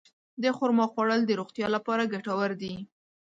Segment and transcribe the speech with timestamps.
[0.43, 2.73] د خرما خوړل د روغتیا لپاره ګټور دي.